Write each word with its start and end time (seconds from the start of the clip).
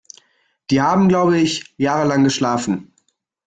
Die 0.71 0.81
haben, 0.81 1.09
glaube 1.09 1.37
ich, 1.37 1.75
jahrelang 1.77 2.23
geschlafen. 2.23 2.91